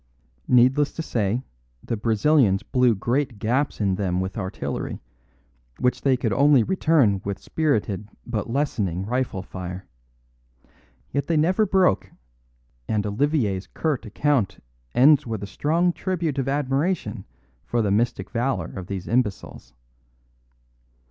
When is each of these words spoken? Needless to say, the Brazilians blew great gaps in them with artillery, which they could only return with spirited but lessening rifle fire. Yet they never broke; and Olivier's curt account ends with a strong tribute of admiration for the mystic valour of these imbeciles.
Needless 0.47 0.91
to 0.93 1.03
say, 1.03 1.43
the 1.83 1.95
Brazilians 1.95 2.63
blew 2.63 2.95
great 2.95 3.37
gaps 3.37 3.79
in 3.79 3.93
them 3.93 4.19
with 4.19 4.35
artillery, 4.35 4.99
which 5.77 6.01
they 6.01 6.17
could 6.17 6.33
only 6.33 6.63
return 6.63 7.21
with 7.23 7.37
spirited 7.37 8.09
but 8.25 8.49
lessening 8.49 9.05
rifle 9.05 9.43
fire. 9.43 9.85
Yet 11.11 11.27
they 11.27 11.37
never 11.37 11.67
broke; 11.67 12.09
and 12.87 13.05
Olivier's 13.05 13.67
curt 13.67 14.07
account 14.07 14.57
ends 14.95 15.27
with 15.27 15.43
a 15.43 15.45
strong 15.45 15.93
tribute 15.93 16.39
of 16.39 16.47
admiration 16.49 17.25
for 17.63 17.83
the 17.83 17.91
mystic 17.91 18.31
valour 18.31 18.73
of 18.75 18.87
these 18.87 19.07
imbeciles. 19.07 19.75